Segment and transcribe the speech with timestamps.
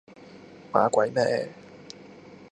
[0.71, 1.47] 把鬼咩